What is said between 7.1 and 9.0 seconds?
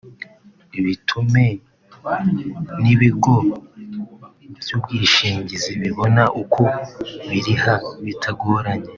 biriha bitagoranye